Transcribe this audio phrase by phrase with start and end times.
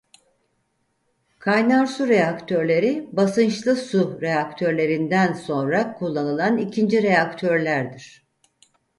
[1.39, 8.23] Kaynar su reaktörleri basınçlı su reaktörlerinden sonra kullanılan ikinci reaktörlerdir.